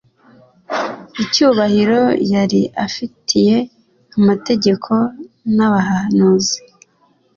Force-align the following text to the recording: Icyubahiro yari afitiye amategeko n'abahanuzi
Icyubahiro 1.23 2.01
yari 2.33 2.61
afitiye 2.85 3.57
amategeko 4.19 4.91
n'abahanuzi 5.55 6.57